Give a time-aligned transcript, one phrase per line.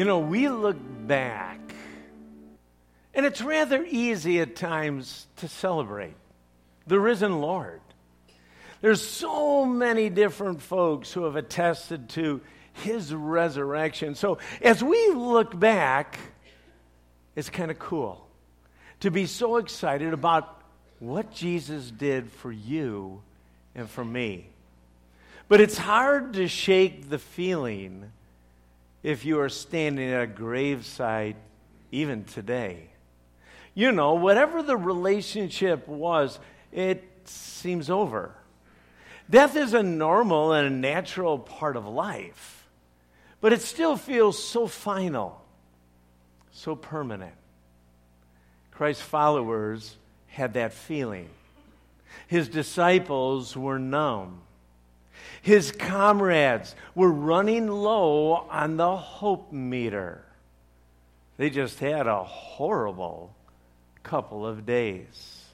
[0.00, 1.60] You know, we look back,
[3.12, 6.14] and it's rather easy at times to celebrate
[6.86, 7.82] the risen Lord.
[8.80, 12.40] There's so many different folks who have attested to
[12.72, 14.14] his resurrection.
[14.14, 16.18] So as we look back,
[17.36, 18.26] it's kind of cool
[19.00, 20.62] to be so excited about
[20.98, 23.20] what Jesus did for you
[23.74, 24.48] and for me.
[25.46, 28.12] But it's hard to shake the feeling
[29.02, 31.36] if you are standing at a gravesite
[31.90, 32.90] even today.
[33.74, 36.38] You know, whatever the relationship was,
[36.72, 38.34] it seems over.
[39.28, 42.68] Death is a normal and a natural part of life,
[43.40, 45.44] but it still feels so final,
[46.50, 47.34] so permanent.
[48.72, 49.96] Christ's followers
[50.26, 51.28] had that feeling.
[52.26, 54.40] His disciples were numb.
[55.42, 60.24] His comrades were running low on the hope meter.
[61.36, 63.34] They just had a horrible
[64.02, 65.44] couple of days.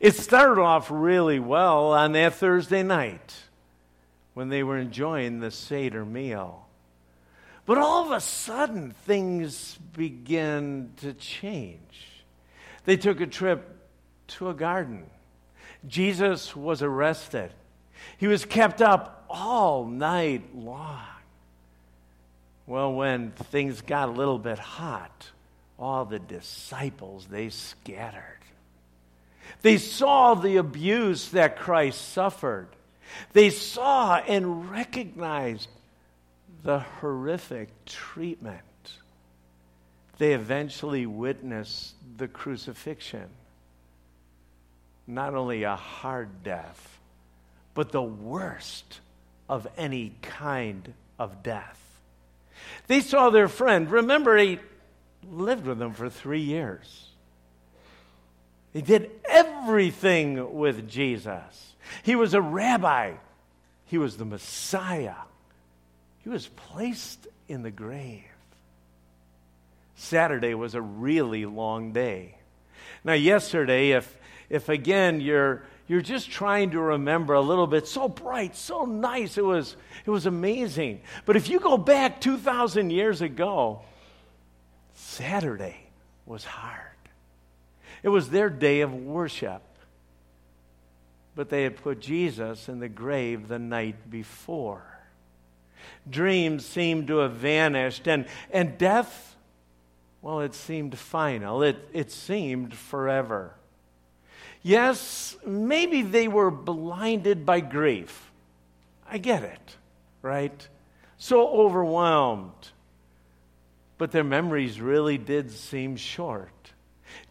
[0.00, 3.34] It started off really well on that Thursday night
[4.34, 6.66] when they were enjoying the Seder meal.
[7.66, 12.24] But all of a sudden, things began to change.
[12.84, 13.76] They took a trip
[14.28, 15.04] to a garden.
[15.86, 17.52] Jesus was arrested.
[18.18, 21.02] He was kept up all night long.
[22.66, 25.30] Well, when things got a little bit hot,
[25.78, 28.22] all the disciples, they scattered.
[29.62, 32.68] They saw the abuse that Christ suffered.
[33.32, 35.68] They saw and recognized
[36.62, 38.62] the horrific treatment.
[40.18, 43.28] They eventually witnessed the crucifixion.
[45.06, 46.97] Not only a hard death,
[47.78, 48.98] but the worst
[49.48, 51.80] of any kind of death.
[52.88, 53.88] They saw their friend.
[53.88, 54.58] Remember, he
[55.30, 57.06] lived with them for three years.
[58.72, 61.76] He did everything with Jesus.
[62.02, 63.12] He was a rabbi,
[63.84, 65.14] he was the Messiah.
[66.24, 68.24] He was placed in the grave.
[69.94, 72.38] Saturday was a really long day.
[73.04, 74.18] Now, yesterday, if,
[74.50, 79.38] if again you're, you're just trying to remember a little bit, so bright, so nice,
[79.38, 81.00] it was, it was amazing.
[81.24, 83.80] But if you go back 2,000 years ago,
[84.94, 85.76] Saturday
[86.26, 86.82] was hard.
[88.02, 89.62] It was their day of worship.
[91.34, 94.84] But they had put Jesus in the grave the night before.
[96.08, 99.36] Dreams seemed to have vanished, and, and death,
[100.20, 101.62] well, it seemed final.
[101.62, 103.54] It, it seemed forever.
[104.62, 108.30] Yes, maybe they were blinded by grief.
[109.10, 109.76] I get it,
[110.22, 110.68] right?
[111.16, 112.52] So overwhelmed.
[113.96, 116.50] But their memories really did seem short.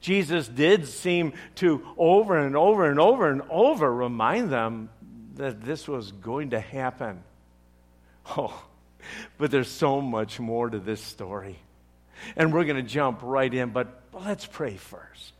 [0.01, 4.89] Jesus did seem to over and over and over and over remind them
[5.35, 7.23] that this was going to happen.
[8.35, 8.63] Oh,
[9.38, 11.57] but there's so much more to this story.
[12.35, 15.33] And we're going to jump right in, but let's pray first.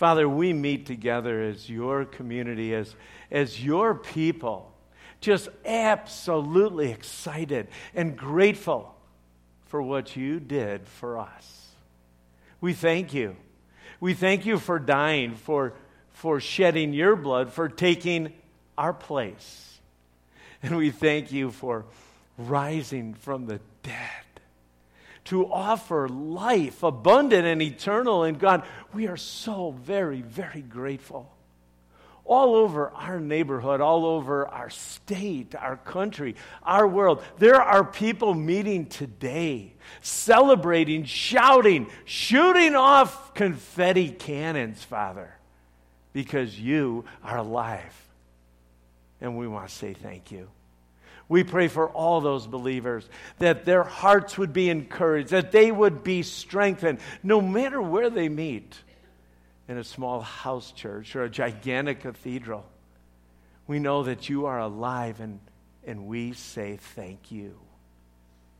[0.00, 2.96] Father, we meet together as your community, as,
[3.30, 4.72] as your people,
[5.20, 8.94] just absolutely excited and grateful
[9.66, 11.68] for what you did for us.
[12.62, 13.36] We thank you
[14.00, 15.74] we thank you for dying, for,
[16.12, 18.32] for shedding your blood, for taking
[18.78, 19.78] our place.
[20.62, 21.84] And we thank you for
[22.38, 24.24] rising from the dead
[25.30, 28.64] to offer life abundant and eternal in God.
[28.92, 31.32] We are so very, very grateful
[32.24, 36.34] all over our neighborhood, all over our state, our country,
[36.64, 37.22] our world.
[37.38, 45.32] There are people meeting today, celebrating, shouting, shooting off confetti cannons, Father,
[46.12, 48.08] because you are alive.
[49.20, 50.48] And we want to say thank you.
[51.30, 56.02] We pray for all those believers that their hearts would be encouraged, that they would
[56.02, 58.76] be strengthened, no matter where they meet
[59.68, 62.66] in a small house church or a gigantic cathedral.
[63.68, 65.38] We know that you are alive and,
[65.86, 67.56] and we say thank you.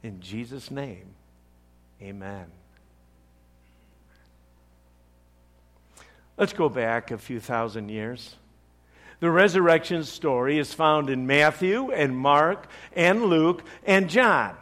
[0.04, 1.16] In Jesus' name,
[2.00, 2.46] amen.
[6.36, 8.36] Let's go back a few thousand years.
[9.20, 14.56] The resurrection story is found in Matthew and Mark and Luke and John.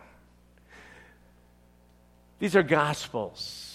[2.38, 3.69] These are gospels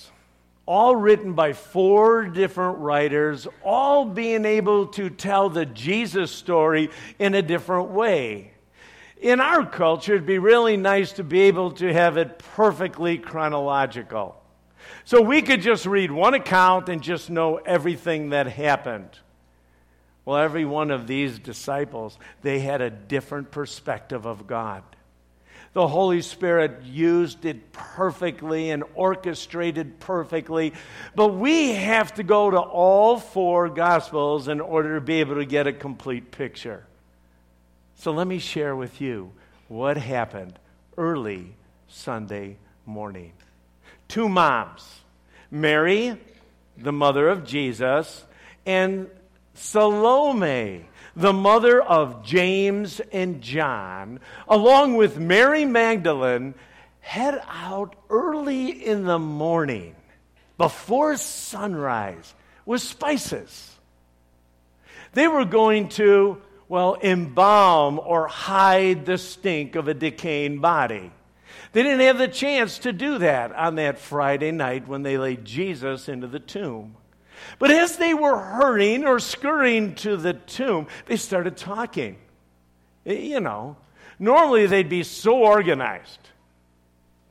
[0.66, 6.90] all written by four different writers, all being able to tell the Jesus story
[7.20, 8.52] in a different way.
[9.22, 14.36] in our culture, it'd be really nice to be able to have it perfectly chronological.
[15.06, 19.18] So we could just read one account and just know everything that happened.
[20.26, 24.84] Well, every one of these disciples, they had a different perspective of God.
[25.74, 30.74] The Holy Spirit used it perfectly and orchestrated perfectly.
[31.16, 35.46] But we have to go to all four Gospels in order to be able to
[35.46, 36.86] get a complete picture.
[37.96, 39.32] So let me share with you
[39.68, 40.60] what happened
[40.96, 41.56] early
[41.88, 43.34] Sunday morning.
[44.08, 45.02] Two moms,
[45.50, 46.20] Mary,
[46.78, 48.24] the mother of Jesus,
[48.66, 49.10] and
[49.54, 50.86] Salome,
[51.16, 56.56] the mother of James and John, along with Mary Magdalene,
[57.02, 59.96] head out early in the morning
[60.58, 62.34] before sunrise
[62.66, 63.76] with spices.
[65.14, 71.12] They were going to, well, embalm or hide the stink of a decaying body.
[71.74, 75.46] They didn't have the chance to do that on that Friday night when they laid
[75.46, 76.96] Jesus into the tomb.
[77.60, 82.18] But as they were hurrying or scurrying to the tomb, they started talking.
[83.06, 83.78] You know,
[84.20, 86.30] normally they'd be so organized.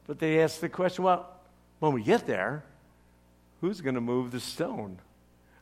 [0.06, 1.28] But they asked the question well,
[1.78, 2.64] when we get there,
[3.60, 4.98] who's going to move the stone?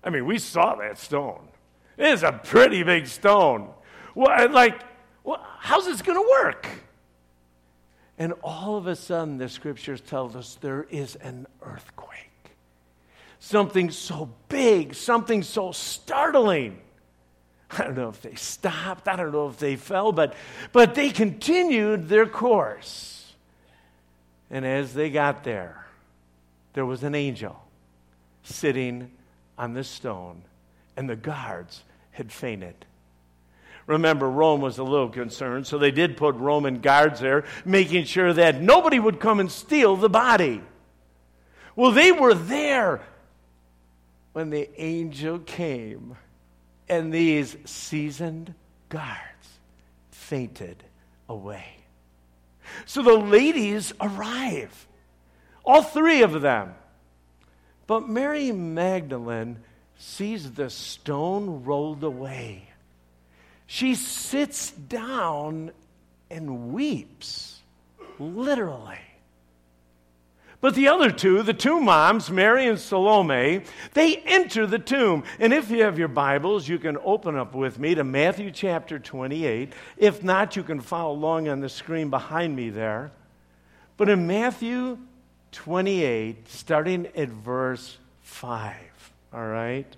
[0.03, 1.49] I mean, we saw that stone.
[1.97, 3.69] It is a pretty big stone.
[4.15, 4.81] Well, like,
[5.23, 6.67] well, how's this going to work?
[8.19, 12.30] And all of a sudden, the scriptures tell us there is an earthquake
[13.41, 16.79] something so big, something so startling.
[17.71, 20.35] I don't know if they stopped, I don't know if they fell, but,
[20.73, 23.33] but they continued their course.
[24.51, 25.87] And as they got there,
[26.75, 27.61] there was an angel
[28.43, 29.11] sitting
[29.57, 30.43] on the stone,
[30.97, 31.83] and the guards
[32.13, 32.75] had fainted.
[33.87, 38.33] Remember, Rome was a little concerned, so they did put Roman guards there, making sure
[38.33, 40.61] that nobody would come and steal the body.
[41.77, 43.01] Well, they were there
[44.33, 46.17] when the angel came
[46.89, 48.55] and these seasoned
[48.89, 49.59] guards
[50.11, 50.83] fainted
[51.29, 51.77] away.
[52.87, 54.87] So the ladies arrive,
[55.65, 56.75] all three of them.
[57.87, 59.59] But Mary Magdalene
[59.99, 62.69] sees the stone rolled away.
[63.67, 65.73] She sits down
[66.31, 67.61] and weeps,
[68.19, 68.99] literally.
[70.61, 73.63] But the other two, the two moms, Mary and Salome,
[73.95, 75.25] they enter the tomb.
[75.39, 78.99] And if you have your Bibles, you can open up with me to Matthew chapter
[78.99, 79.73] 28.
[79.97, 83.11] If not, you can follow along on the screen behind me there.
[83.97, 84.99] But in Matthew
[85.53, 88.75] 28, starting at verse 5,
[89.33, 89.97] all right?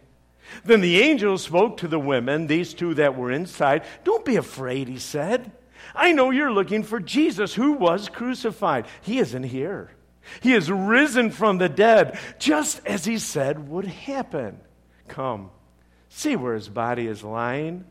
[0.65, 3.85] Then the angel spoke to the women, these two that were inside.
[4.05, 5.51] Don't be afraid, he said.
[5.95, 8.87] I know you're looking for Jesus who was crucified.
[9.01, 9.91] He isn't here.
[10.41, 14.61] He has risen from the dead, just as he said would happen.
[15.09, 15.51] Come,
[16.09, 17.85] see where his body is lying.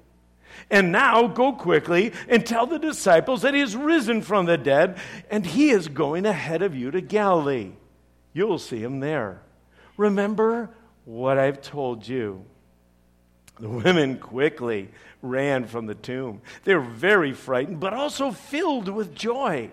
[0.69, 4.97] And now go quickly and tell the disciples that he has risen from the dead,
[5.29, 7.71] and he is going ahead of you to Galilee.
[8.33, 9.41] You'll see him there.
[9.97, 10.69] Remember
[11.05, 12.45] what I've told you.
[13.59, 14.89] The women quickly
[15.21, 16.41] ran from the tomb.
[16.63, 19.71] They were very frightened, but also filled with joy.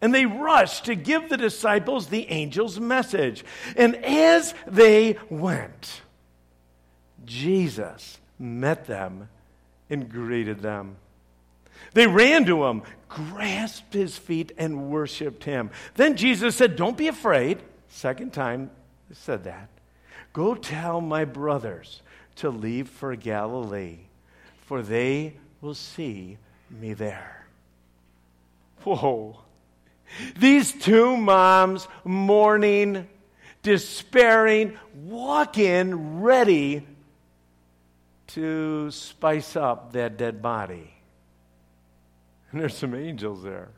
[0.00, 3.44] And they rushed to give the disciples the angel's message.
[3.76, 6.00] And as they went,
[7.24, 9.28] Jesus met them
[9.90, 10.96] and greeted them.
[11.92, 15.70] They ran to him, grasped his feet, and worshiped him.
[15.94, 17.58] Then Jesus said, Don't be afraid.
[17.88, 18.70] Second time
[19.08, 19.68] he said that.
[20.32, 22.02] Go tell my brothers
[22.36, 23.98] to leave for Galilee,
[24.66, 26.38] for they will see
[26.70, 27.46] me there.
[28.84, 29.40] Whoa.
[30.38, 33.08] These two moms mourning,
[33.62, 36.86] despairing, walk in ready
[38.28, 40.92] to spice up that dead body.
[42.50, 43.68] And there's some angels there.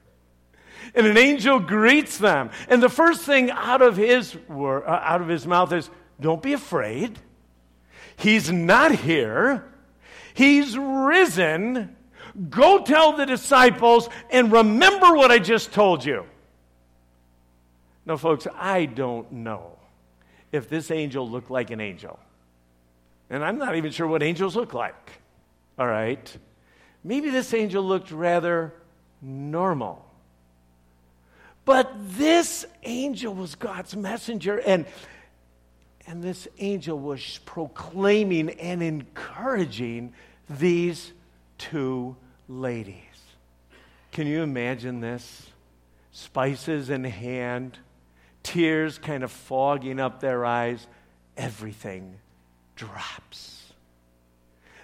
[0.95, 2.51] And an angel greets them.
[2.69, 5.89] And the first thing out of his, word, uh, out of his mouth is,
[6.21, 7.19] Don't be afraid.
[8.17, 9.65] He's not here.
[10.35, 11.97] He's risen.
[12.49, 16.25] Go tell the disciples and remember what I just told you.
[18.07, 19.79] Now, folks, I don't know
[20.51, 22.19] if this angel looked like an angel.
[23.31, 25.13] And I'm not even sure what angels look like.
[25.79, 26.37] All right?
[27.05, 28.75] Maybe this angel looked rather
[29.21, 30.05] normal.
[31.65, 34.85] But this angel was God's messenger, and,
[36.07, 40.13] and this angel was proclaiming and encouraging
[40.51, 41.13] these
[41.63, 42.17] two
[42.49, 42.97] ladies.
[44.11, 45.47] Can you imagine this?
[46.11, 47.79] Spices in hand,
[48.43, 50.87] tears kind of fogging up their eyes,
[51.37, 52.19] everything
[52.75, 53.73] drops.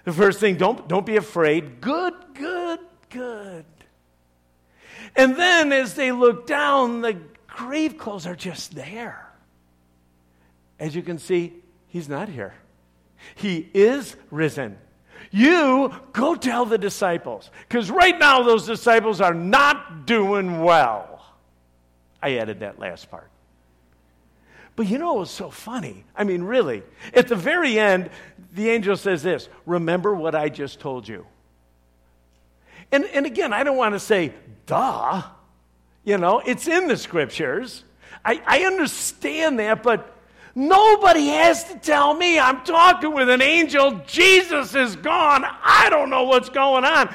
[0.05, 1.81] The first thing, don't, don't be afraid.
[1.81, 2.79] Good, good,
[3.11, 3.67] good.
[5.17, 7.19] And then as they look down, the
[7.49, 9.29] grave clothes are just there.
[10.79, 11.55] As you can see,
[11.89, 12.55] he's not here.
[13.35, 14.79] He is risen.
[15.31, 21.25] You go tell the disciples, because right now those disciples are not doing well.
[22.23, 23.31] I added that last part.
[24.75, 26.05] But you know what was so funny?
[26.15, 26.83] I mean, really,
[27.13, 28.11] at the very end,
[28.55, 31.27] the angel says this Remember what I just told you.
[32.93, 34.33] And, and again, I don't want to say,
[34.67, 35.23] duh.
[36.05, 37.85] You know, it's in the scriptures.
[38.25, 40.18] I, I understand that, but
[40.59, 42.39] nobody has to tell me.
[42.39, 44.03] I'm talking with an angel.
[44.07, 45.45] Jesus is gone.
[45.45, 47.15] I don't know what's going on.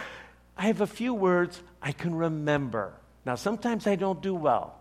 [0.58, 2.94] I have a few words I can remember.
[3.26, 4.76] Now, sometimes I don't do well,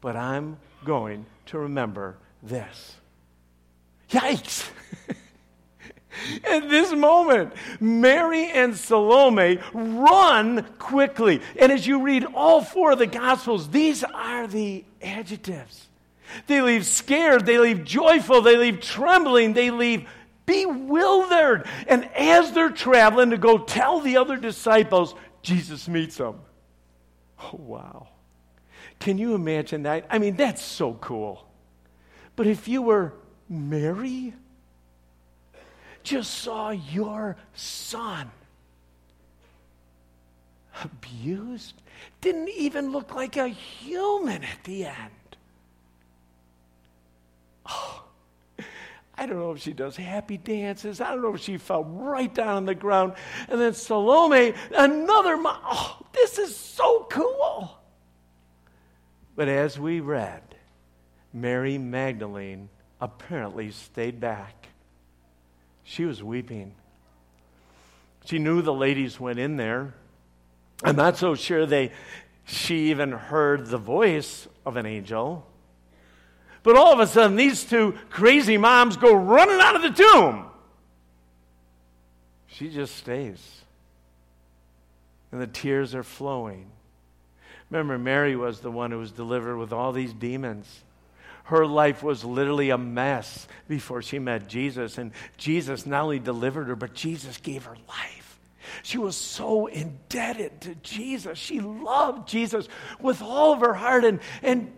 [0.00, 2.96] but I'm going to remember this.
[4.10, 4.68] Yikes!
[6.44, 11.40] At this moment, Mary and Salome run quickly.
[11.58, 15.88] And as you read all four of the Gospels, these are the adjectives.
[16.46, 20.08] They leave scared, they leave joyful, they leave trembling, they leave
[20.46, 21.66] bewildered.
[21.86, 26.40] And as they're traveling to go tell the other disciples, Jesus meets them.
[27.40, 28.08] Oh, wow.
[28.98, 30.06] Can you imagine that?
[30.10, 31.46] I mean, that's so cool.
[32.36, 33.14] But if you were
[33.48, 34.32] Mary,
[36.02, 38.30] just saw your son
[40.82, 41.74] abused,
[42.20, 45.10] didn't even look like a human at the end.
[49.14, 51.00] I don't know if she does happy dances.
[51.00, 53.14] I don't know if she fell right down on the ground.
[53.48, 55.58] And then Salome, another mom.
[55.64, 57.78] Oh, this is so cool.
[59.36, 60.42] But as we read,
[61.32, 62.68] Mary Magdalene
[63.00, 64.68] apparently stayed back.
[65.84, 66.74] She was weeping.
[68.24, 69.94] She knew the ladies went in there.
[70.84, 71.92] I'm not so sure they
[72.44, 75.46] she even heard the voice of an angel.
[76.62, 80.46] But all of a sudden, these two crazy moms go running out of the tomb.
[82.46, 83.62] She just stays.
[85.32, 86.66] And the tears are flowing.
[87.70, 90.82] Remember, Mary was the one who was delivered with all these demons.
[91.44, 94.98] Her life was literally a mess before she met Jesus.
[94.98, 98.38] And Jesus not only delivered her, but Jesus gave her life.
[98.82, 101.38] She was so indebted to Jesus.
[101.38, 102.68] She loved Jesus
[103.00, 104.72] with all of her heart, and, and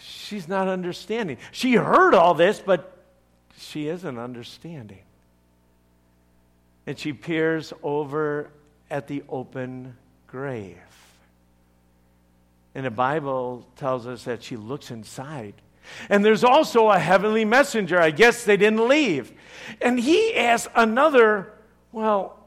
[0.00, 1.38] she's not understanding.
[1.52, 2.96] She heard all this, but
[3.56, 5.02] she isn't understanding.
[6.86, 8.50] And she peers over
[8.90, 10.76] at the open grave.
[12.74, 15.54] And the Bible tells us that she looks inside.
[16.08, 18.00] And there's also a heavenly messenger.
[18.00, 19.32] I guess they didn't leave.
[19.80, 21.52] And he asks another,
[21.92, 22.38] well,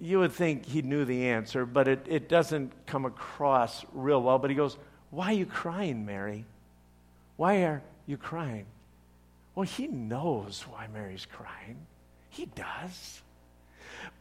[0.00, 4.38] you would think he knew the answer, but it, it doesn't come across real well.
[4.38, 4.76] But he goes,
[5.10, 6.44] Why are you crying, Mary?
[7.36, 8.66] Why are you crying?
[9.54, 11.78] Well, he knows why Mary's crying.
[12.30, 13.22] He does.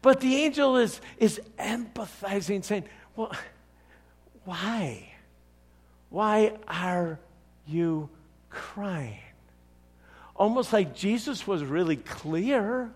[0.01, 3.31] But the angel is, is empathizing, saying, Well,
[4.45, 5.09] why?
[6.09, 7.19] Why are
[7.67, 8.09] you
[8.49, 9.19] crying?
[10.35, 12.89] Almost like Jesus was really clear.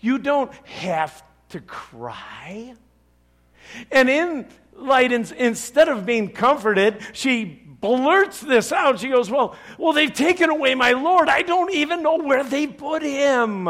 [0.00, 2.74] You don't have to cry.
[3.90, 4.46] And in
[4.82, 9.00] light, instead of being comforted, she blurts this out.
[9.00, 11.28] She goes, Well, well, they've taken away my Lord.
[11.28, 13.68] I don't even know where they put him.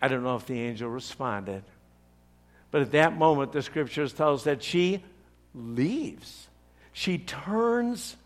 [0.00, 1.64] I don't know if the angel responded.
[2.70, 5.02] But at that moment, the scriptures tell us that she
[5.54, 6.48] leaves.
[6.92, 8.16] She turns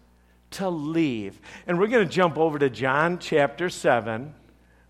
[0.53, 1.39] to leave.
[1.67, 4.35] And we're going to jump over to John chapter 7.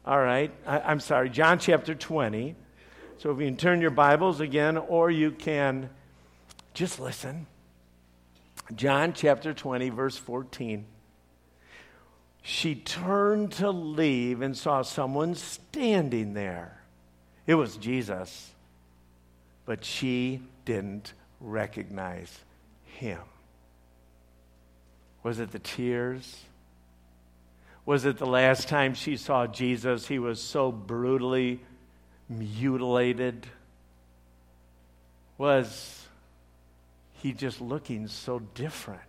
[0.05, 0.51] All right.
[0.67, 2.57] I, am sorry, John chapter 20.
[3.23, 5.91] So if you can turn your Bibles again, or you can
[6.75, 7.47] just listen.
[8.75, 10.85] John chapter 20, verse 14.
[12.43, 16.83] She turned to leave and saw someone standing there.
[17.47, 18.51] It was Jesus
[19.67, 22.41] but she didn't recognize
[22.85, 23.21] him.
[25.23, 26.43] Was it the tears?
[27.87, 30.09] Was it the last time she saw Jesus?
[30.09, 31.61] He was so brutally
[32.39, 33.47] mutilated.
[35.39, 36.07] Was
[37.15, 39.01] he just looking so different?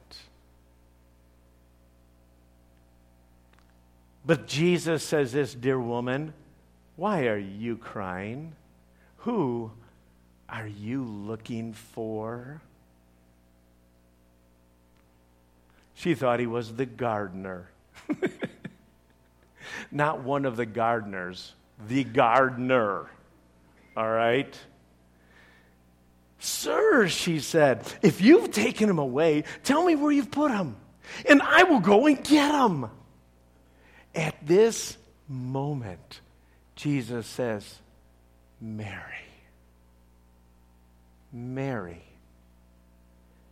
[4.25, 6.33] But Jesus says this, dear woman,
[6.95, 8.53] why are you crying?
[9.17, 9.71] Who
[10.47, 12.61] are you looking for?
[15.95, 17.69] She thought he was the gardener.
[19.91, 21.53] Not one of the gardeners,
[21.87, 23.09] the gardener.
[23.95, 24.57] All right?
[26.39, 30.75] Sir, she said, if you've taken him away, tell me where you've put him,
[31.27, 32.89] and I will go and get him.
[34.13, 34.97] At this
[35.27, 36.19] moment,
[36.75, 37.79] Jesus says,
[38.59, 38.99] Mary.
[41.31, 42.03] Mary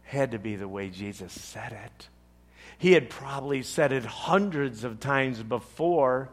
[0.04, 2.10] had to be the way Jesus said it.
[2.78, 6.30] He had probably said it hundreds of times before.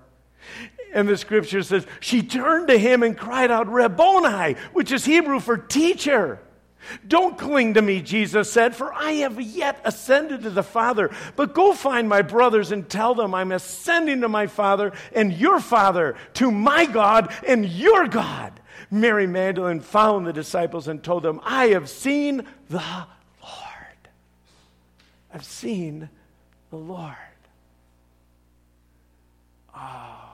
[0.95, 5.41] And the scripture says, she turned to him and cried out, Rabboni, which is Hebrew
[5.41, 6.41] for teacher.
[7.07, 11.11] Don't cling to me, Jesus said, for I have yet ascended to the Father.
[11.37, 15.61] But go find my brothers and tell them I'm ascending to my Father and your
[15.61, 18.59] Father, to my God and your God.
[18.91, 22.83] Mary Magdalene found the disciples and told them, I have seen the
[23.43, 24.09] Lord.
[25.35, 26.09] I've seen
[26.71, 27.15] the Lord.
[29.77, 30.28] Oh.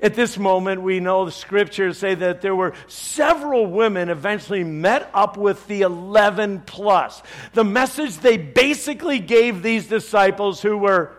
[0.00, 5.10] At this moment, we know the scriptures say that there were several women eventually met
[5.14, 7.22] up with the 11 plus.
[7.52, 11.12] The message they basically gave these disciples who were,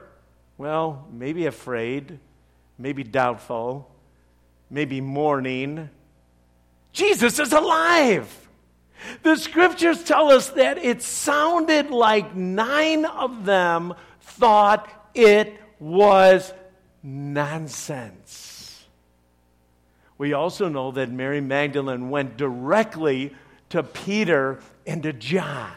[0.58, 2.20] well, maybe afraid,
[2.78, 3.92] maybe doubtful,
[4.70, 5.90] maybe mourning
[6.96, 8.48] Jesus is alive.
[9.22, 16.54] The scriptures tell us that it sounded like nine of them thought it was
[17.04, 18.45] nonsense.
[20.18, 23.36] We also know that Mary Magdalene went directly
[23.70, 25.72] to Peter and to John.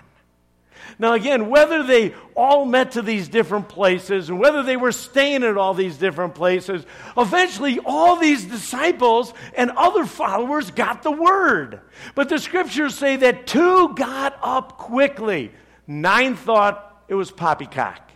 [0.99, 5.45] Now, again, whether they all met to these different places and whether they were staying
[5.45, 6.85] at all these different places,
[7.17, 11.81] eventually all these disciples and other followers got the word.
[12.15, 15.53] But the scriptures say that two got up quickly.
[15.87, 18.11] Nine thought it was poppycock.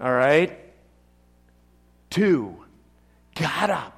[0.00, 0.58] All right?
[2.10, 2.64] Two
[3.34, 3.95] got up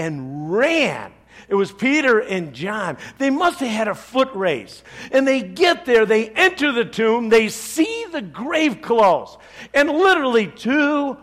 [0.00, 1.12] and ran.
[1.46, 2.96] It was Peter and John.
[3.18, 4.82] They must have had a foot race.
[5.12, 9.36] And they get there, they enter the tomb, they see the grave clothes.
[9.74, 11.18] And literally, two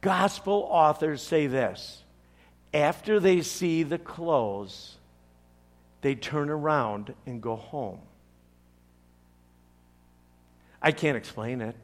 [0.00, 2.04] gospel authors say this
[2.72, 4.94] after they see the clothes,
[6.02, 7.98] they turn around and go home.
[10.80, 11.74] I can't explain it.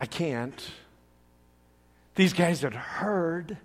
[0.00, 0.68] I can't.
[2.16, 3.56] These guys had heard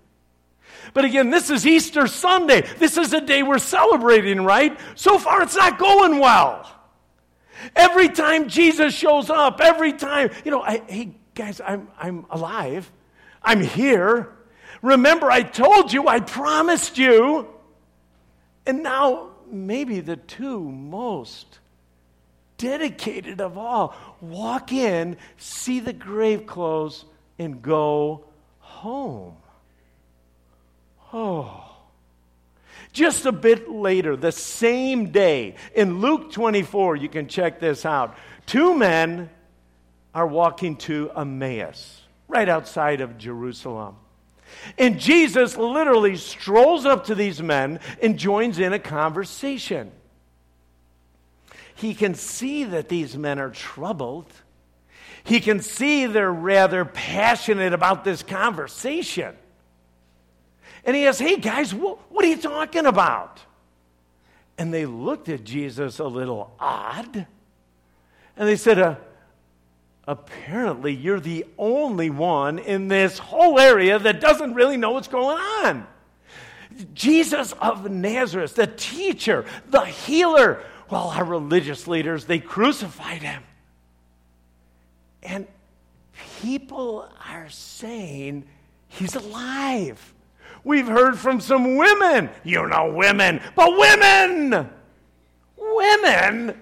[0.94, 2.62] but again, this is Easter Sunday.
[2.78, 4.78] This is a day we're celebrating, right?
[4.94, 6.70] So far, it's not going well.
[7.74, 12.90] Every time Jesus shows up, every time, you know, I, hey, guys, I'm, I'm alive.
[13.42, 14.32] I'm here.
[14.82, 17.48] Remember, I told you, I promised you.
[18.66, 21.60] And now, maybe the two most
[22.58, 27.04] dedicated of all walk in, see the grave clothes,
[27.38, 28.24] and go
[28.58, 29.36] home.
[31.18, 31.64] Oh.
[32.92, 38.18] Just a bit later, the same day, in Luke 24, you can check this out.
[38.44, 39.30] Two men
[40.14, 43.96] are walking to Emmaus, right outside of Jerusalem.
[44.76, 49.92] And Jesus literally strolls up to these men and joins in a conversation.
[51.76, 54.30] He can see that these men are troubled.
[55.24, 59.34] He can see they're rather passionate about this conversation.
[60.86, 63.40] And he asked, Hey guys, what, what are you talking about?
[64.56, 67.26] And they looked at Jesus a little odd.
[68.36, 68.94] And they said, uh,
[70.08, 75.36] Apparently, you're the only one in this whole area that doesn't really know what's going
[75.36, 75.86] on.
[76.94, 80.62] Jesus of Nazareth, the teacher, the healer.
[80.88, 83.42] Well, our religious leaders, they crucified him.
[85.24, 85.48] And
[86.40, 88.44] people are saying
[88.86, 90.14] he's alive.
[90.66, 92.28] We've heard from some women.
[92.42, 94.68] You know, women, but women!
[95.56, 96.60] Women!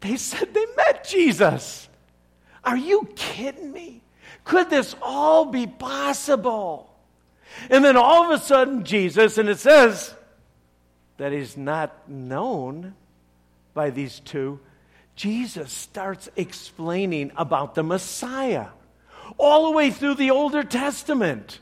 [0.00, 1.86] They said they met Jesus.
[2.64, 4.00] Are you kidding me?
[4.44, 6.94] Could this all be possible?
[7.68, 10.14] And then all of a sudden, Jesus, and it says
[11.18, 12.94] that he's not known
[13.74, 14.60] by these two,
[15.14, 18.68] Jesus starts explaining about the Messiah
[19.36, 21.60] all the way through the Older Testament.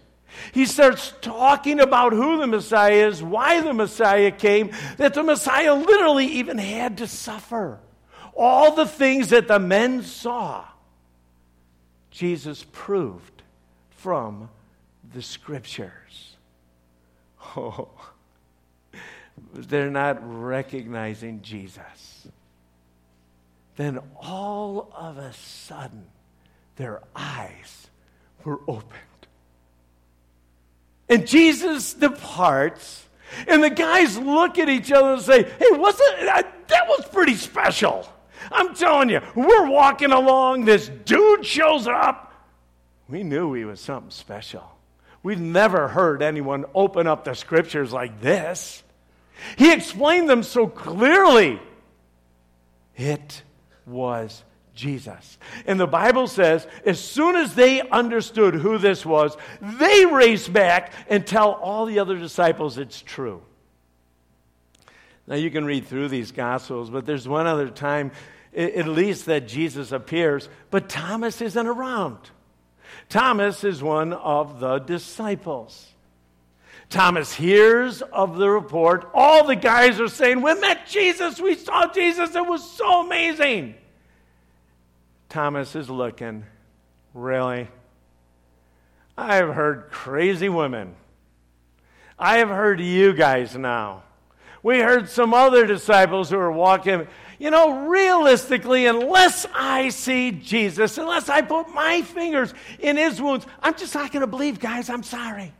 [0.52, 5.74] He starts talking about who the Messiah is, why the Messiah came, that the Messiah
[5.74, 7.80] literally even had to suffer.
[8.34, 10.64] All the things that the men saw,
[12.10, 13.42] Jesus proved
[13.90, 14.48] from
[15.12, 15.88] the scriptures.
[17.54, 17.88] Oh,
[19.52, 22.28] they're not recognizing Jesus.
[23.76, 26.06] Then all of a sudden,
[26.76, 27.88] their eyes
[28.44, 29.11] were opened.
[31.12, 33.04] And Jesus departs,
[33.46, 37.34] and the guys look at each other and say, Hey, wasn't that, that was pretty
[37.34, 38.08] special?
[38.50, 42.32] I'm telling you, we're walking along, this dude shows up.
[43.10, 44.64] We knew he was something special.
[45.22, 48.82] We've never heard anyone open up the scriptures like this.
[49.58, 51.60] He explained them so clearly.
[52.96, 53.42] It
[53.84, 54.42] was
[54.74, 55.38] Jesus.
[55.66, 60.92] And the Bible says, as soon as they understood who this was, they race back
[61.08, 63.42] and tell all the other disciples it's true.
[65.26, 68.10] Now, you can read through these Gospels, but there's one other time,
[68.56, 72.18] at least, that Jesus appears, but Thomas isn't around.
[73.08, 75.88] Thomas is one of the disciples.
[76.90, 79.10] Thomas hears of the report.
[79.14, 83.76] All the guys are saying, We met Jesus, we saw Jesus, it was so amazing.
[85.32, 86.44] Thomas is looking,
[87.14, 87.66] Really?
[89.16, 90.94] I have heard crazy women.
[92.18, 94.02] I have heard you guys now.
[94.62, 97.06] We heard some other disciples who were walking.
[97.38, 103.46] You know, realistically, unless I see Jesus, unless I put my fingers in his wounds,
[103.62, 104.90] I'm just not going to believe, guys.
[104.90, 105.54] I'm sorry.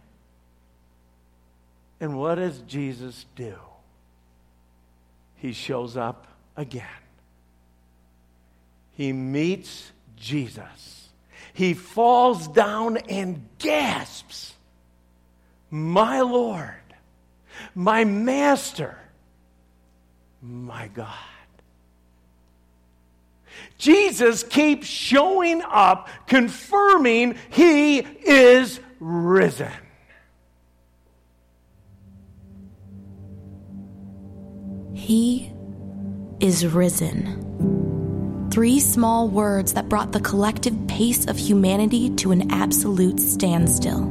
[1.99, 3.55] And what does Jesus do?
[5.37, 6.27] He shows up
[6.59, 7.02] again.
[9.03, 11.09] He meets Jesus.
[11.55, 14.55] He falls down and gasps,
[15.73, 16.71] My Lord,
[17.75, 18.97] my Master,
[20.41, 21.09] my God.
[23.77, 29.73] Jesus keeps showing up, confirming he is risen.
[34.95, 35.53] He
[36.39, 38.02] is risen.
[38.53, 44.05] Three small words that brought the collective pace of humanity to an absolute standstill.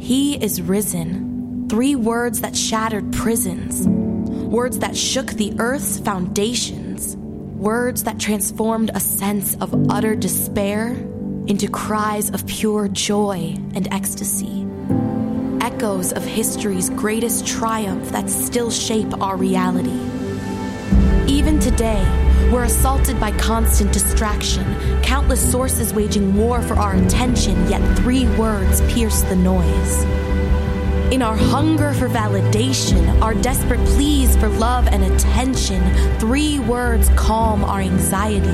[0.00, 1.68] He is risen.
[1.70, 3.86] Three words that shattered prisons.
[3.86, 7.14] Words that shook the earth's foundations.
[7.16, 10.96] Words that transformed a sense of utter despair
[11.46, 14.66] into cries of pure joy and ecstasy
[15.60, 20.00] echoes of history's greatest triumph that still shape our reality.
[21.28, 24.64] Even today, we're assaulted by constant distraction,
[25.02, 30.04] countless sources waging war for our attention, yet three words pierce the noise.
[31.12, 35.80] In our hunger for validation, our desperate pleas for love and attention,
[36.18, 38.48] three words calm our anxieties.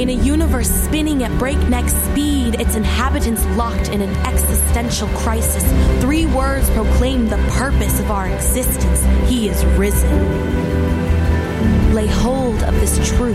[0.00, 5.62] In a universe spinning at breakneck speed, its inhabitants locked in an existential crisis,
[6.00, 10.85] three words proclaim the purpose of our existence He is risen.
[11.96, 13.34] Lay hold of this truth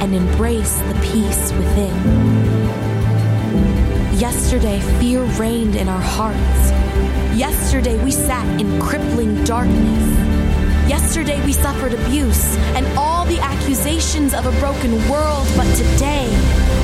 [0.00, 1.92] and embrace the peace within.
[4.16, 6.70] Yesterday, fear reigned in our hearts.
[7.36, 10.06] Yesterday, we sat in crippling darkness.
[10.88, 15.48] Yesterday, we suffered abuse and all the accusations of a broken world.
[15.56, 16.28] But today,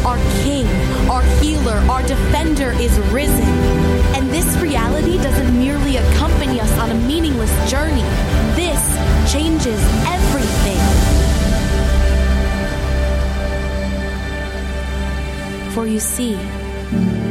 [0.04, 0.66] our King,
[1.08, 3.54] our healer, our defender is risen.
[4.16, 8.02] And this reality doesn't merely accompany us on a meaningless journey,
[9.32, 10.80] changes everything.
[15.72, 16.34] For you see,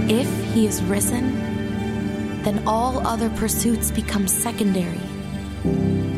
[0.09, 1.33] if he is risen,
[2.43, 4.99] then all other pursuits become secondary.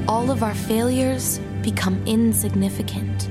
[0.08, 3.30] All of our failures become insignificant.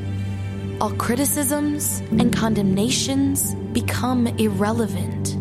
[0.81, 5.37] All criticisms and condemnations become irrelevant.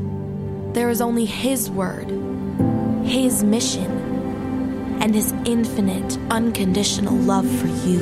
[0.74, 2.10] There is only His word,
[3.06, 3.95] His mission,
[5.06, 8.00] and His infinite, unconditional love for you.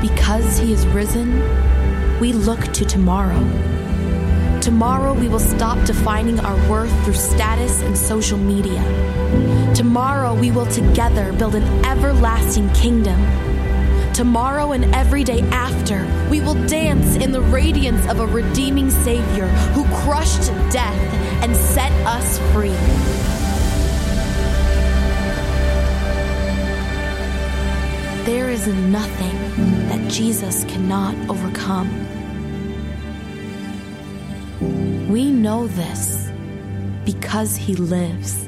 [0.00, 1.30] Because He is risen,
[2.18, 3.38] we look to tomorrow
[4.62, 8.82] Tomorrow, we will stop defining our worth through status and social media.
[9.74, 13.18] Tomorrow, we will together build an everlasting kingdom.
[14.12, 19.46] Tomorrow and every day after, we will dance in the radiance of a redeeming Savior
[19.72, 23.27] who crushed death and set us free.
[28.28, 31.88] There is nothing that Jesus cannot overcome.
[35.08, 36.30] We know this
[37.06, 38.46] because He lives.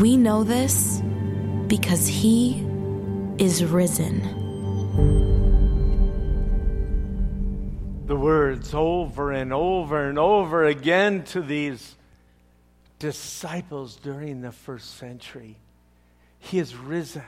[0.00, 1.02] We know this
[1.66, 2.64] because He
[3.38, 4.20] is risen.
[8.06, 11.96] The words over and over and over again to these
[13.00, 15.56] disciples during the first century
[16.38, 17.24] He is risen.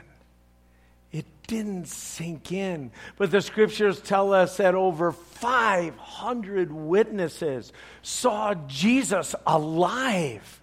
[1.11, 2.91] It didn't sink in.
[3.17, 10.61] But the scriptures tell us that over 500 witnesses saw Jesus alive.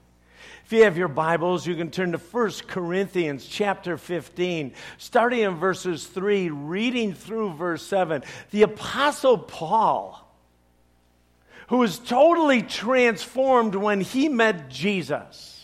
[0.65, 5.57] If you have your Bibles, you can turn to 1 Corinthians chapter 15, starting in
[5.57, 8.23] verses 3, reading through verse 7.
[8.53, 10.19] The Apostle Paul,
[11.69, 15.62] who was totally transformed when he met Jesus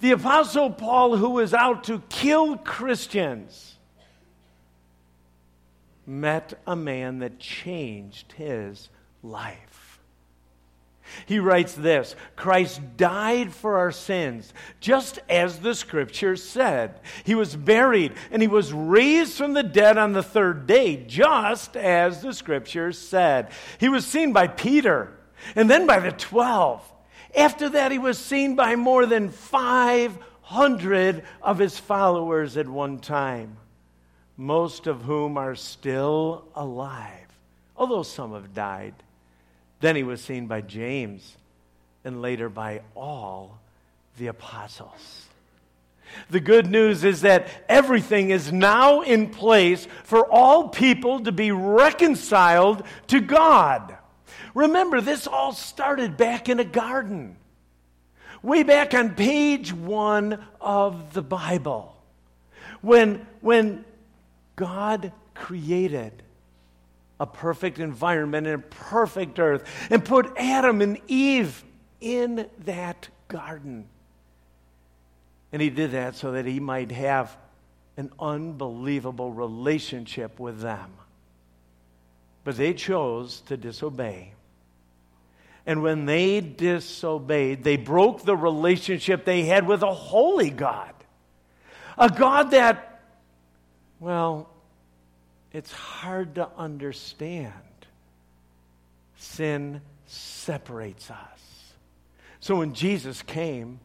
[0.00, 3.76] the Apostle Paul, who was out to kill Christians,
[6.06, 8.88] met a man that changed his
[9.22, 9.90] life.
[11.26, 17.00] He writes this Christ died for our sins, just as the scripture said.
[17.24, 21.76] He was buried and he was raised from the dead on the third day, just
[21.76, 23.50] as the scripture said.
[23.78, 25.12] He was seen by Peter
[25.54, 26.82] and then by the twelve.
[27.36, 33.56] After that, he was seen by more than 500 of his followers at one time,
[34.36, 37.28] most of whom are still alive,
[37.76, 38.94] although some have died.
[39.80, 41.36] Then he was seen by James
[42.04, 43.58] and later by all
[44.18, 45.26] the apostles.
[46.28, 51.52] The good news is that everything is now in place for all people to be
[51.52, 53.96] reconciled to God.
[54.54, 57.36] Remember, this all started back in a garden,
[58.42, 61.96] way back on page one of the Bible.
[62.80, 63.84] When, when
[64.56, 66.22] God created
[67.18, 71.62] a perfect environment and a perfect earth and put Adam and Eve
[72.00, 73.86] in that garden.
[75.52, 77.36] And he did that so that he might have
[77.96, 80.90] an unbelievable relationship with them.
[82.44, 84.32] But they chose to disobey.
[85.66, 90.92] And when they disobeyed, they broke the relationship they had with a holy God.
[91.98, 93.02] A God that,
[94.00, 94.48] well,
[95.52, 97.52] it's hard to understand.
[99.16, 101.74] Sin separates us.
[102.40, 103.80] So when Jesus came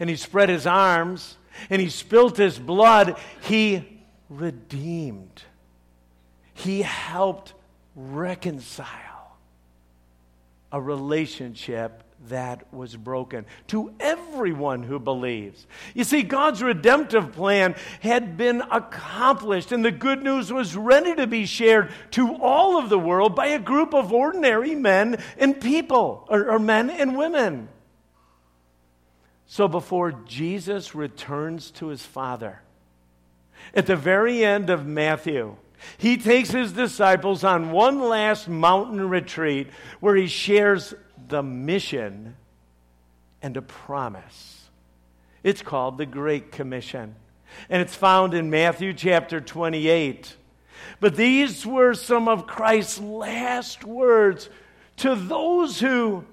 [0.00, 1.36] and he spread his arms
[1.70, 5.42] and he spilt his blood, he redeemed,
[6.54, 7.54] he helped
[8.08, 9.36] reconcile
[10.72, 15.66] a relationship that was broken to everyone who believes.
[15.94, 21.26] You see, God's redemptive plan had been accomplished, and the good news was ready to
[21.26, 26.26] be shared to all of the world by a group of ordinary men and people,
[26.28, 27.68] or, or men and women.
[29.46, 32.60] So before Jesus returns to his Father,
[33.74, 35.56] at the very end of Matthew,
[35.98, 39.68] he takes his disciples on one last mountain retreat
[40.00, 40.94] where he shares
[41.28, 42.36] the mission
[43.42, 44.68] and a promise.
[45.42, 47.14] It's called the Great Commission,
[47.68, 50.36] and it's found in Matthew chapter 28.
[51.00, 54.50] But these were some of Christ's last words
[54.98, 56.24] to those who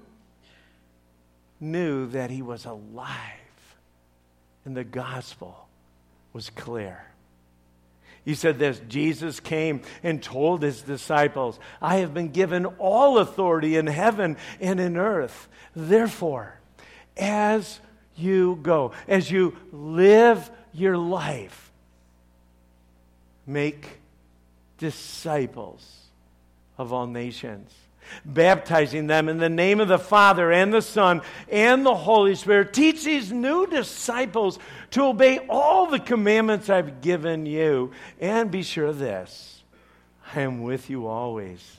[1.60, 3.38] knew that he was alive
[4.64, 5.66] and the gospel
[6.34, 7.07] was clear.
[8.28, 13.78] He said this Jesus came and told his disciples, I have been given all authority
[13.78, 15.48] in heaven and in earth.
[15.74, 16.60] Therefore,
[17.16, 17.80] as
[18.16, 21.72] you go, as you live your life,
[23.46, 23.98] make
[24.76, 26.08] disciples
[26.76, 27.72] of all nations
[28.24, 32.72] baptizing them in the name of the Father and the Son and the Holy Spirit.
[32.72, 34.58] Teach these new disciples
[34.92, 37.92] to obey all the commandments I've given you.
[38.20, 39.62] And be sure of this
[40.34, 41.78] I am with you always,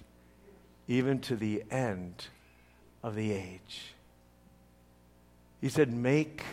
[0.88, 2.28] even to the end
[3.04, 3.94] of the age.
[5.62, 6.44] He said, Make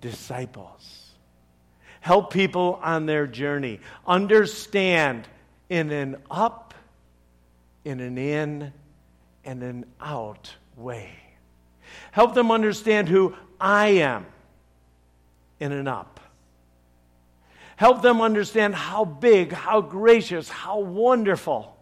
[0.00, 1.10] disciples.
[2.00, 3.80] Help people on their journey.
[4.06, 5.28] Understand
[5.68, 6.67] in an up
[7.88, 8.70] in an in
[9.46, 11.10] and an out way.
[12.12, 14.26] Help them understand who I am
[15.58, 16.20] in an up.
[17.76, 21.74] Help them understand how big, how gracious, how wonderful,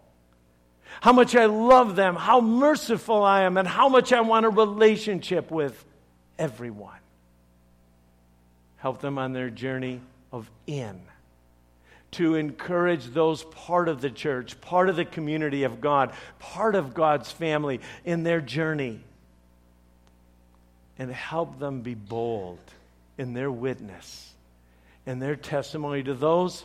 [1.00, 4.50] how much I love them, how merciful I am, and how much I want a
[4.50, 5.84] relationship with
[6.38, 7.00] everyone.
[8.76, 11.00] Help them on their journey of in
[12.16, 16.94] to encourage those part of the church, part of the community of God, part of
[16.94, 19.00] God's family in their journey.
[20.98, 22.59] And help them be bold
[23.18, 24.33] in their witness
[25.05, 26.64] and their testimony to those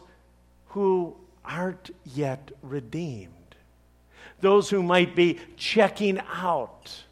[0.67, 3.55] who aren't yet redeemed,
[4.39, 7.03] those who might be checking out,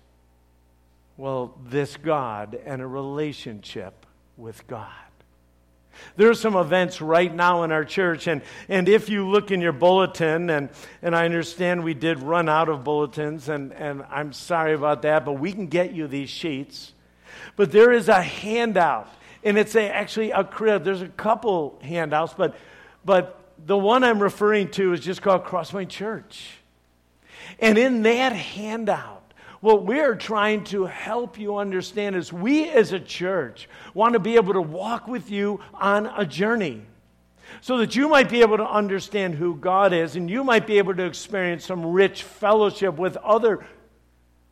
[1.17, 4.05] well, this God and a relationship
[4.37, 5.08] with God.
[6.15, 9.61] There are some events right now in our church, and, and if you look in
[9.61, 10.69] your bulletin, and,
[11.01, 15.25] and I understand we did run out of bulletins, and, and I'm sorry about that,
[15.25, 16.93] but we can get you these sheets.
[17.55, 19.07] But there is a handout,
[19.43, 20.83] and it's a, actually a crib.
[20.83, 22.55] There's a couple handouts, but,
[23.05, 26.57] but the one I'm referring to is just called Crosspoint Church.
[27.59, 29.18] And in that handout,
[29.61, 34.35] what we're trying to help you understand is we as a church want to be
[34.35, 36.81] able to walk with you on a journey
[37.61, 40.77] so that you might be able to understand who God is and you might be
[40.77, 43.65] able to experience some rich fellowship with other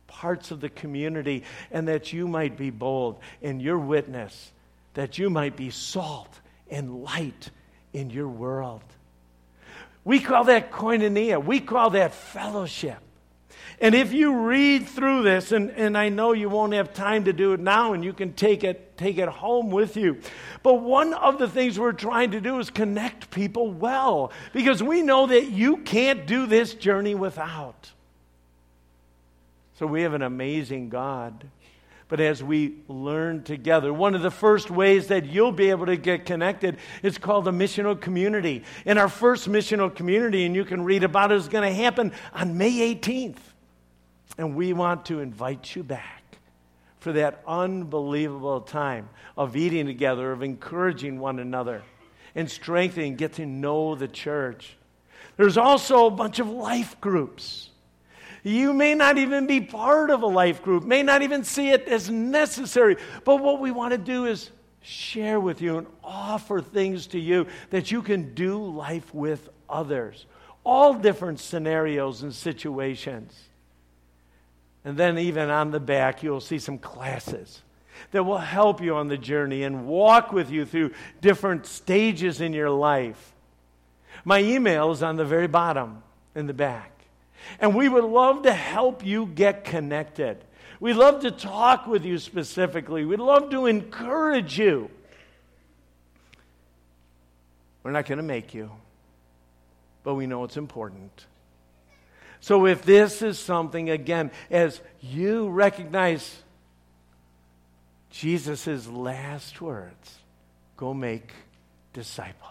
[0.06, 4.52] parts of the community and that you might be bold in your witness,
[4.94, 6.40] that you might be salt
[6.70, 7.50] and light
[7.92, 8.82] in your world.
[10.04, 12.98] We call that koinonia, we call that fellowship.
[13.80, 17.32] And if you read through this, and, and I know you won't have time to
[17.32, 20.18] do it now, and you can take it, take it home with you.
[20.62, 25.02] But one of the things we're trying to do is connect people well, because we
[25.02, 27.92] know that you can't do this journey without.
[29.78, 31.46] So we have an amazing God.
[32.08, 35.96] But as we learn together, one of the first ways that you'll be able to
[35.96, 38.64] get connected is called a missional community.
[38.86, 42.12] And our first missional community, and you can read about it, is going to happen
[42.32, 43.36] on May 18th.
[44.38, 46.38] And we want to invite you back
[47.00, 51.82] for that unbelievable time of eating together, of encouraging one another,
[52.34, 54.76] and strengthening, get to know the church.
[55.36, 57.70] There's also a bunch of life groups.
[58.42, 61.88] You may not even be part of a life group, may not even see it
[61.88, 62.96] as necessary.
[63.24, 67.46] But what we want to do is share with you and offer things to you
[67.70, 70.26] that you can do life with others.
[70.64, 73.48] All different scenarios and situations.
[74.84, 77.62] And then, even on the back, you'll see some classes
[78.12, 82.52] that will help you on the journey and walk with you through different stages in
[82.52, 83.34] your life.
[84.24, 86.02] My email is on the very bottom
[86.34, 86.97] in the back.
[87.60, 90.38] And we would love to help you get connected.
[90.80, 93.04] We'd love to talk with you specifically.
[93.04, 94.90] We'd love to encourage you.
[97.82, 98.70] We're not going to make you,
[100.04, 101.26] but we know it's important.
[102.40, 106.42] So if this is something, again, as you recognize
[108.10, 110.18] Jesus' last words,
[110.76, 111.32] go make
[111.92, 112.44] disciples.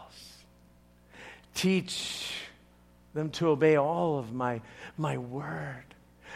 [1.53, 2.34] Teach
[3.18, 4.61] them to obey all of my,
[4.97, 5.84] my word.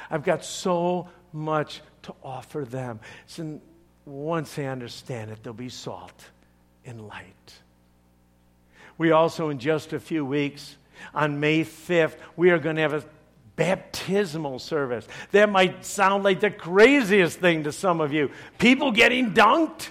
[0.09, 2.99] I've got so much to offer them.
[3.27, 3.61] So
[4.05, 6.25] once they understand it, they'll be salt
[6.83, 7.53] and light.
[8.97, 10.75] We also, in just a few weeks,
[11.13, 13.03] on May 5th, we are going to have a
[13.55, 15.07] baptismal service.
[15.31, 18.31] That might sound like the craziest thing to some of you.
[18.57, 19.89] People getting dunked.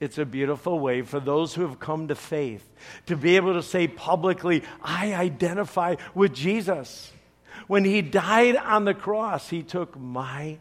[0.00, 2.66] It's a beautiful way for those who have come to faith
[3.06, 7.12] to be able to say publicly, I identify with Jesus.
[7.66, 10.58] When he died on the cross, he took my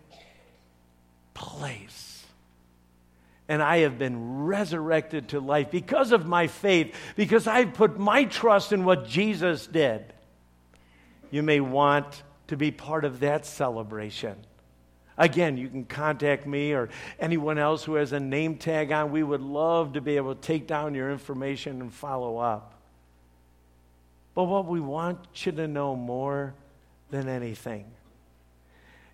[1.34, 2.26] place.
[3.48, 8.26] And I have been resurrected to life because of my faith, because I've put my
[8.26, 10.14] trust in what Jesus did
[11.32, 14.36] you may want to be part of that celebration.
[15.20, 16.88] Again, you can contact me or
[17.20, 19.12] anyone else who has a name tag on.
[19.12, 22.74] We would love to be able to take down your information and follow up.
[24.34, 26.54] But what we want you to know more
[27.10, 27.86] than anything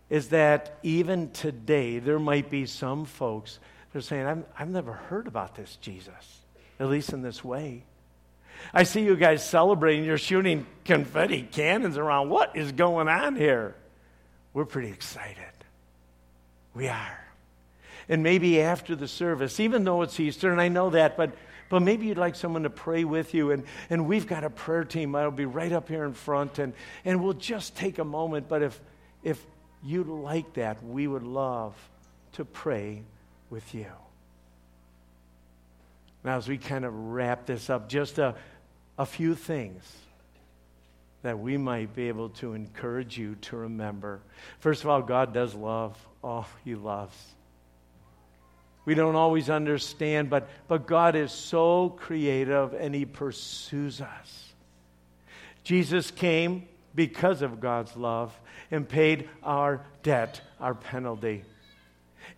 [0.08, 3.58] is that even today, there might be some folks
[3.92, 6.42] that are saying, I've, I've never heard about this Jesus,
[6.80, 7.84] at least in this way.
[8.72, 10.06] I see you guys celebrating.
[10.06, 12.30] You're shooting confetti cannons around.
[12.30, 13.76] What is going on here?
[14.54, 15.55] We're pretty excited.
[16.76, 17.20] We are.
[18.08, 21.34] And maybe after the service, even though it's Easter, and I know that, but,
[21.70, 23.52] but maybe you'd like someone to pray with you.
[23.52, 26.74] And, and we've got a prayer team that'll be right up here in front, and,
[27.04, 28.48] and we'll just take a moment.
[28.48, 28.80] But if,
[29.24, 29.44] if
[29.84, 31.74] you'd like that, we would love
[32.34, 33.02] to pray
[33.50, 33.88] with you.
[36.24, 38.36] Now, as we kind of wrap this up, just a,
[39.00, 39.84] a few things
[41.26, 44.22] that we might be able to encourage you to remember.
[44.60, 45.98] First of all, God does love.
[46.24, 47.16] Oh, He loves.
[48.86, 54.54] We don't always understand, but, but God is so creative and He pursues us.
[55.64, 61.44] Jesus came because of God's love and paid our debt, our penalty.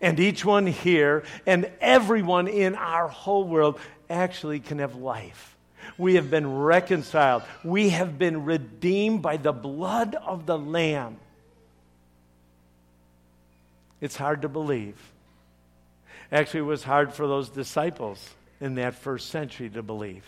[0.00, 3.78] And each one here and everyone in our whole world
[4.08, 5.57] actually can have life.
[5.96, 7.42] We have been reconciled.
[7.64, 11.16] We have been redeemed by the blood of the Lamb.
[14.00, 14.96] It's hard to believe.
[16.30, 20.24] Actually, it was hard for those disciples in that first century to believe.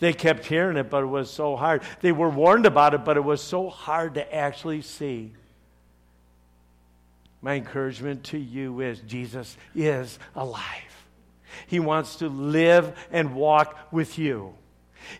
[0.00, 1.82] They kept hearing it, but it was so hard.
[2.00, 5.32] They were warned about it, but it was so hard to actually see.
[7.40, 10.97] My encouragement to you is Jesus is alive.
[11.66, 14.54] He wants to live and walk with you.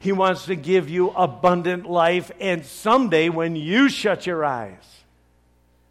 [0.00, 4.82] He wants to give you abundant life, and someday when you shut your eyes,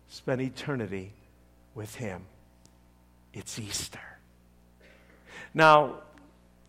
[0.10, 1.14] spend eternity
[1.74, 2.24] with Him.
[3.34, 4.00] It's Easter.
[5.54, 6.02] Now,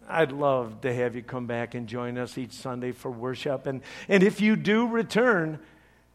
[0.08, 3.66] I'd love to have you come back and join us each Sunday for worship.
[3.66, 5.58] And, and if you do return,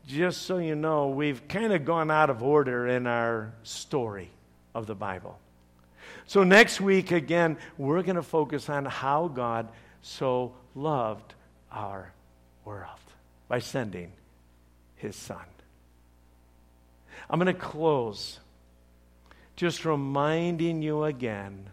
[0.07, 4.31] just so you know, we've kind of gone out of order in our story
[4.73, 5.37] of the Bible.
[6.25, 9.69] So next week, again, we're going to focus on how God
[10.01, 11.33] so loved
[11.71, 12.11] our
[12.65, 12.89] world
[13.47, 14.11] by sending
[14.95, 15.45] his son.
[17.29, 18.39] I'm going to close
[19.55, 21.69] just reminding you again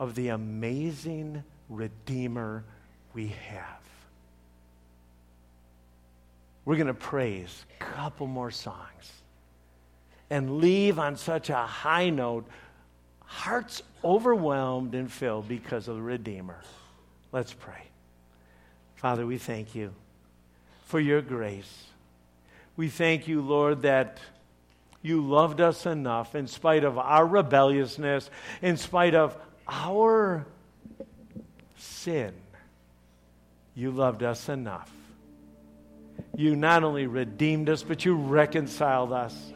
[0.00, 2.64] of the amazing Redeemer
[3.14, 3.64] we have.
[6.64, 9.12] We're going to praise a couple more songs
[10.30, 12.46] and leave on such a high note,
[13.28, 16.58] hearts overwhelmed and filled because of the Redeemer.
[17.30, 17.84] Let's pray.
[18.96, 19.92] Father, we thank you
[20.86, 21.84] for your grace.
[22.76, 24.18] We thank you, Lord, that
[25.02, 28.30] you loved us enough in spite of our rebelliousness,
[28.62, 29.36] in spite of
[29.68, 30.46] our
[31.76, 32.32] sin.
[33.74, 34.90] You loved us enough.
[36.34, 39.52] You not only redeemed us, but you reconciled us.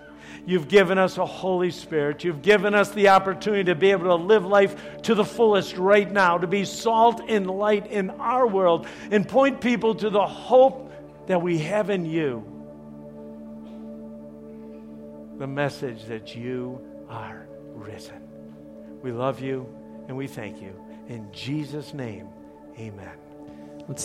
[0.47, 2.25] You've given us a Holy Spirit.
[2.25, 6.11] You've given us the opportunity to be able to live life to the fullest right
[6.11, 10.93] now, to be salt and light in our world, and point people to the hope
[11.27, 12.45] that we have in you.
[15.39, 18.23] The message that you are risen.
[19.03, 19.67] We love you
[20.09, 20.75] and we thank you.
[21.09, 22.29] In Jesus' name,
[22.79, 23.22] amen.